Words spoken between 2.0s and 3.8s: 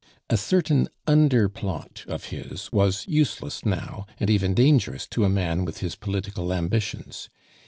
of his was useless